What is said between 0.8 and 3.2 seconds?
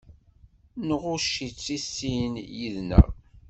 Nɣucc-itt i sin yid-nneɣ.